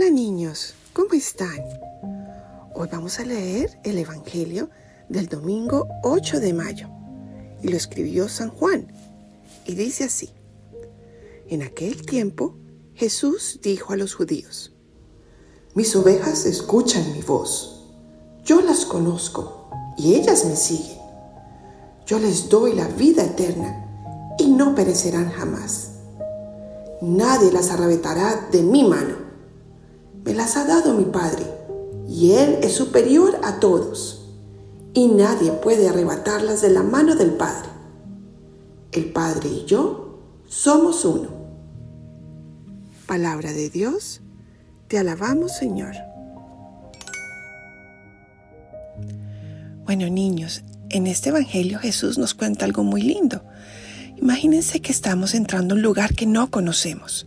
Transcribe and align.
Hola 0.00 0.08
niños, 0.08 0.72
¿cómo 0.94 1.12
están? 1.12 1.58
Hoy 2.74 2.88
vamos 2.90 3.20
a 3.20 3.24
leer 3.26 3.78
el 3.84 3.98
Evangelio 3.98 4.70
del 5.10 5.26
domingo 5.26 5.88
8 6.02 6.40
de 6.40 6.54
mayo 6.54 6.88
y 7.62 7.68
lo 7.68 7.76
escribió 7.76 8.26
San 8.26 8.48
Juan 8.48 8.90
y 9.66 9.74
dice 9.74 10.04
así. 10.04 10.30
En 11.48 11.60
aquel 11.60 12.00
tiempo 12.06 12.56
Jesús 12.94 13.60
dijo 13.62 13.92
a 13.92 13.98
los 13.98 14.14
judíos, 14.14 14.74
Mis 15.74 15.94
ovejas 15.94 16.46
escuchan 16.46 17.12
mi 17.12 17.20
voz, 17.20 17.84
yo 18.42 18.62
las 18.62 18.86
conozco 18.86 19.68
y 19.98 20.14
ellas 20.14 20.46
me 20.46 20.56
siguen. 20.56 20.98
Yo 22.06 22.18
les 22.18 22.48
doy 22.48 22.74
la 22.74 22.88
vida 22.88 23.22
eterna 23.22 24.34
y 24.38 24.46
no 24.46 24.74
perecerán 24.74 25.30
jamás. 25.30 25.90
Nadie 27.02 27.52
las 27.52 27.70
arrebatará 27.70 28.48
de 28.50 28.62
mi 28.62 28.82
mano 28.82 29.29
me 30.24 30.34
las 30.34 30.56
ha 30.56 30.66
dado 30.66 30.94
mi 30.94 31.04
Padre, 31.04 31.44
y 32.08 32.32
Él 32.32 32.58
es 32.62 32.72
superior 32.74 33.38
a 33.42 33.60
todos, 33.60 34.28
y 34.94 35.08
nadie 35.08 35.52
puede 35.52 35.88
arrebatarlas 35.88 36.62
de 36.62 36.70
la 36.70 36.82
mano 36.82 37.14
del 37.14 37.32
Padre. 37.32 37.68
El 38.92 39.12
Padre 39.12 39.48
y 39.48 39.64
yo 39.66 40.18
somos 40.48 41.04
uno. 41.04 41.28
Palabra 43.06 43.52
de 43.52 43.70
Dios, 43.70 44.20
te 44.88 44.98
alabamos 44.98 45.56
Señor. 45.56 45.94
Bueno 49.84 50.08
niños, 50.08 50.62
en 50.90 51.06
este 51.06 51.30
Evangelio 51.30 51.78
Jesús 51.78 52.18
nos 52.18 52.34
cuenta 52.34 52.64
algo 52.64 52.82
muy 52.82 53.02
lindo. 53.02 53.42
Imagínense 54.16 54.80
que 54.80 54.92
estamos 54.92 55.34
entrando 55.34 55.74
a 55.74 55.76
un 55.76 55.82
lugar 55.82 56.14
que 56.14 56.26
no 56.26 56.50
conocemos, 56.50 57.26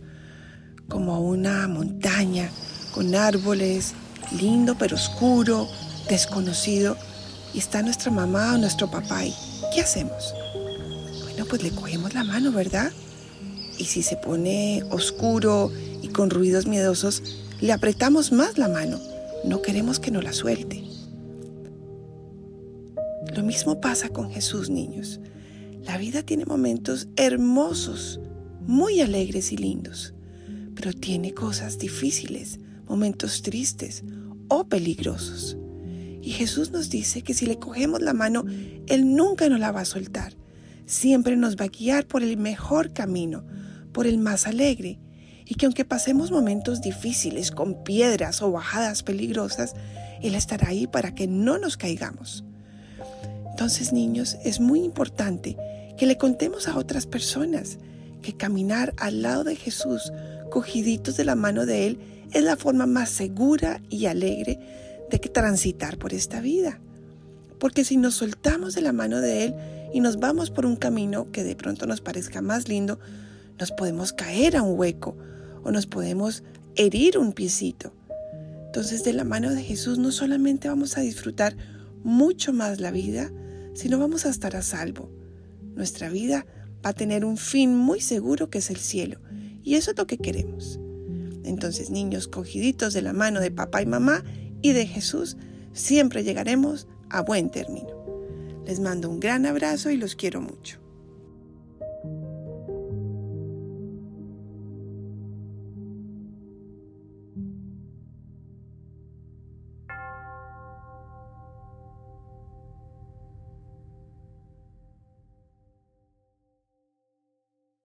como 0.88 1.20
una 1.20 1.66
montaña 1.66 2.50
con 2.94 3.16
árboles, 3.16 3.92
lindo 4.40 4.76
pero 4.78 4.94
oscuro, 4.94 5.68
desconocido, 6.08 6.96
y 7.52 7.58
está 7.58 7.82
nuestra 7.82 8.12
mamá 8.12 8.54
o 8.54 8.58
nuestro 8.58 8.88
papá 8.88 9.18
ahí. 9.18 9.34
¿Qué 9.74 9.80
hacemos? 9.80 10.32
Bueno, 11.24 11.44
pues 11.44 11.64
le 11.64 11.72
cogemos 11.72 12.14
la 12.14 12.22
mano, 12.22 12.52
¿verdad? 12.52 12.92
Y 13.78 13.86
si 13.86 14.02
se 14.02 14.16
pone 14.16 14.84
oscuro 14.90 15.72
y 16.02 16.08
con 16.08 16.30
ruidos 16.30 16.66
miedosos, 16.66 17.22
le 17.60 17.72
apretamos 17.72 18.30
más 18.30 18.58
la 18.58 18.68
mano. 18.68 19.00
No 19.44 19.60
queremos 19.60 19.98
que 19.98 20.12
nos 20.12 20.22
la 20.22 20.32
suelte. 20.32 20.84
Lo 23.34 23.42
mismo 23.42 23.80
pasa 23.80 24.08
con 24.08 24.30
Jesús, 24.30 24.70
niños. 24.70 25.18
La 25.82 25.98
vida 25.98 26.22
tiene 26.22 26.44
momentos 26.44 27.08
hermosos, 27.16 28.20
muy 28.60 29.00
alegres 29.00 29.50
y 29.50 29.56
lindos, 29.56 30.14
pero 30.76 30.92
tiene 30.92 31.34
cosas 31.34 31.78
difíciles, 31.78 32.60
momentos 32.86 33.42
tristes 33.42 34.04
o 34.48 34.68
peligrosos. 34.68 35.56
Y 36.22 36.30
Jesús 36.30 36.70
nos 36.70 36.88
dice 36.88 37.22
que 37.22 37.34
si 37.34 37.46
le 37.46 37.58
cogemos 37.58 38.00
la 38.00 38.14
mano, 38.14 38.44
Él 38.86 39.14
nunca 39.14 39.48
nos 39.48 39.60
la 39.60 39.72
va 39.72 39.82
a 39.82 39.84
soltar. 39.84 40.34
Siempre 40.86 41.36
nos 41.36 41.56
va 41.56 41.66
a 41.66 41.68
guiar 41.68 42.06
por 42.06 42.22
el 42.22 42.36
mejor 42.36 42.92
camino, 42.92 43.44
por 43.92 44.06
el 44.06 44.18
más 44.18 44.46
alegre. 44.46 44.98
Y 45.44 45.56
que 45.56 45.66
aunque 45.66 45.84
pasemos 45.84 46.30
momentos 46.30 46.80
difíciles 46.80 47.50
con 47.50 47.84
piedras 47.84 48.40
o 48.40 48.50
bajadas 48.50 49.02
peligrosas, 49.02 49.74
Él 50.22 50.34
estará 50.34 50.68
ahí 50.68 50.86
para 50.86 51.14
que 51.14 51.26
no 51.26 51.58
nos 51.58 51.76
caigamos. 51.76 52.44
Entonces, 53.50 53.92
niños, 53.92 54.38
es 54.44 54.60
muy 54.60 54.80
importante 54.80 55.56
que 55.96 56.06
le 56.06 56.16
contemos 56.16 56.68
a 56.68 56.76
otras 56.76 57.06
personas 57.06 57.78
que 58.22 58.34
caminar 58.34 58.94
al 58.96 59.22
lado 59.22 59.44
de 59.44 59.56
Jesús, 59.56 60.12
cogiditos 60.50 61.16
de 61.16 61.24
la 61.24 61.36
mano 61.36 61.66
de 61.66 61.86
Él, 61.86 61.98
es 62.34 62.42
la 62.42 62.56
forma 62.56 62.86
más 62.86 63.08
segura 63.08 63.80
y 63.88 64.06
alegre 64.06 64.58
de 65.10 65.18
transitar 65.18 65.96
por 65.98 66.12
esta 66.12 66.40
vida. 66.40 66.80
Porque 67.58 67.84
si 67.84 67.96
nos 67.96 68.16
soltamos 68.16 68.74
de 68.74 68.82
la 68.82 68.92
mano 68.92 69.20
de 69.20 69.44
Él 69.44 69.54
y 69.92 70.00
nos 70.00 70.18
vamos 70.18 70.50
por 70.50 70.66
un 70.66 70.76
camino 70.76 71.30
que 71.30 71.44
de 71.44 71.56
pronto 71.56 71.86
nos 71.86 72.00
parezca 72.00 72.42
más 72.42 72.68
lindo, 72.68 72.98
nos 73.58 73.70
podemos 73.70 74.12
caer 74.12 74.56
a 74.56 74.62
un 74.62 74.78
hueco 74.78 75.16
o 75.62 75.70
nos 75.70 75.86
podemos 75.86 76.42
herir 76.74 77.16
un 77.16 77.32
piecito. 77.32 77.92
Entonces 78.66 79.04
de 79.04 79.12
la 79.12 79.24
mano 79.24 79.50
de 79.52 79.62
Jesús 79.62 79.98
no 79.98 80.10
solamente 80.10 80.68
vamos 80.68 80.98
a 80.98 81.00
disfrutar 81.00 81.56
mucho 82.02 82.52
más 82.52 82.80
la 82.80 82.90
vida, 82.90 83.30
sino 83.74 83.98
vamos 84.00 84.26
a 84.26 84.30
estar 84.30 84.56
a 84.56 84.62
salvo. 84.62 85.08
Nuestra 85.76 86.08
vida 86.08 86.44
va 86.84 86.90
a 86.90 86.94
tener 86.94 87.24
un 87.24 87.36
fin 87.36 87.76
muy 87.76 88.00
seguro 88.00 88.50
que 88.50 88.58
es 88.58 88.70
el 88.70 88.78
cielo. 88.78 89.20
Y 89.62 89.76
eso 89.76 89.92
es 89.92 89.96
lo 89.96 90.06
que 90.06 90.18
queremos. 90.18 90.80
Entonces, 91.44 91.90
niños 91.90 92.28
cogiditos 92.28 92.94
de 92.94 93.02
la 93.02 93.12
mano 93.12 93.40
de 93.40 93.50
papá 93.50 93.82
y 93.82 93.86
mamá 93.86 94.24
y 94.62 94.72
de 94.72 94.86
Jesús, 94.86 95.36
siempre 95.72 96.24
llegaremos 96.24 96.88
a 97.10 97.22
buen 97.22 97.50
término. 97.50 97.90
Les 98.66 98.80
mando 98.80 99.10
un 99.10 99.20
gran 99.20 99.46
abrazo 99.46 99.90
y 99.90 99.96
los 99.96 100.16
quiero 100.16 100.40
mucho. 100.40 100.83